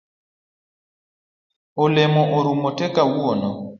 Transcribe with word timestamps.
Olemo 1.83 2.21
orumo 2.37 2.69
tee 2.77 2.91
kawuono. 2.95 3.49